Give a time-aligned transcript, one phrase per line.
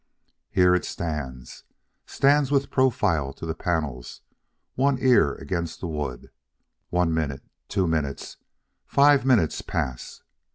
[0.49, 1.63] Here it stands
[2.07, 4.21] stands with profile to the panels,
[4.73, 6.31] one ear against the wood.
[6.89, 8.37] One minute two minutes
[8.87, 10.23] five minutes pass.